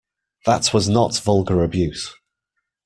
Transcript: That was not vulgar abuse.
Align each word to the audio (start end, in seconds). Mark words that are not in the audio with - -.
That 0.47 0.73
was 0.73 0.89
not 0.89 1.15
vulgar 1.19 1.63
abuse. 1.63 2.15